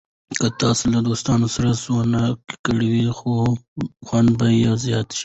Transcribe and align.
که 0.39 0.47
تاسو 0.61 0.83
له 0.93 0.99
دوستانو 1.07 1.47
سره 1.55 1.71
سونا 1.83 2.23
وکړئ، 2.31 2.95
خوند 4.05 4.29
به 4.39 4.47
زیات 4.83 5.07
شي. 5.17 5.19